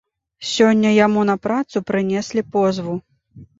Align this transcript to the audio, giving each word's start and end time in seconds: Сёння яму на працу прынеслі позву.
Сёння 0.51 0.93
яму 1.05 1.27
на 1.31 1.35
працу 1.45 1.83
прынеслі 1.91 2.47
позву. 2.59 2.99